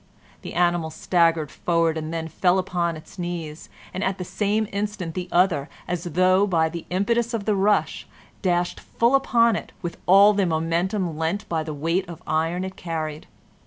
The 0.41 0.55
animal 0.55 0.89
staggered 0.89 1.51
forward, 1.51 1.95
and 1.95 2.11
then 2.11 2.27
fell 2.27 2.57
upon 2.57 2.97
its 2.97 3.19
knees, 3.19 3.69
and 3.93 4.03
at 4.03 4.17
the 4.17 4.23
same 4.23 4.67
instant 4.71 5.13
the 5.13 5.29
other, 5.31 5.69
as 5.87 6.03
though 6.05 6.47
by 6.47 6.69
the 6.69 6.87
impetus 6.89 7.35
of 7.35 7.45
the 7.45 7.53
rush, 7.55 8.07
dashed 8.41 8.79
full 8.79 9.13
upon 9.13 9.55
it 9.55 9.71
with 9.83 9.97
all 10.07 10.33
the 10.33 10.47
momentum 10.47 11.19
lent 11.19 11.47
by 11.47 11.61
the 11.61 11.75
weight 11.75 12.09
of 12.09 12.23
iron 12.25 12.63
it 12.63 12.75
carried. 12.75 13.27